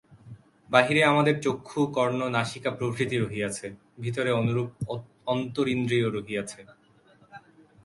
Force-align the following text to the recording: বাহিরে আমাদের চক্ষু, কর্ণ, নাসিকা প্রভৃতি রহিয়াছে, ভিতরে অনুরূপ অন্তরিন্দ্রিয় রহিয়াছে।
বাহিরে 0.69 1.01
আমাদের 1.03 1.35
চক্ষু, 1.41 1.79
কর্ণ, 1.97 2.21
নাসিকা 2.27 2.71
প্রভৃতি 2.71 3.17
রহিয়াছে, 3.17 3.67
ভিতরে 3.99 4.31
অনুরূপ 4.31 4.69
অন্তরিন্দ্রিয় 5.25 6.07
রহিয়াছে। 6.09 6.59